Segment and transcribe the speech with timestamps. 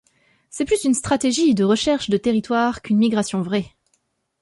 [0.49, 3.75] C'est plus une stratégie de recherche de territoire qu'une migration vraie.